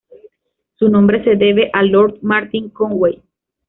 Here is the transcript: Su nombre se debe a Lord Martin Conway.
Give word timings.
Su 0.79 0.89
nombre 0.89 1.23
se 1.23 1.35
debe 1.35 1.69
a 1.73 1.83
Lord 1.83 2.17
Martin 2.23 2.71
Conway. 2.71 3.21